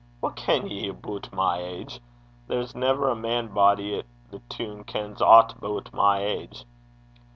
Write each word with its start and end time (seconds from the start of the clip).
'What 0.19 0.35
ken 0.35 0.65
ye 0.67 0.89
aboot 0.89 1.31
my 1.31 1.59
age? 1.59 1.99
There's 2.47 2.73
never 2.73 3.07
a 3.07 3.15
man 3.15 3.49
body 3.49 3.99
i' 3.99 4.03
the 4.31 4.39
toon 4.49 4.83
kens 4.83 5.21
aught 5.21 5.53
aboot 5.55 5.93
my 5.93 6.21
age.' 6.25 6.65